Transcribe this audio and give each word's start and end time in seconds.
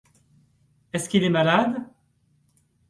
Est-ce 0.93 1.07
qu'il 1.09 1.23
est 1.23 1.29
malade? 1.29 1.77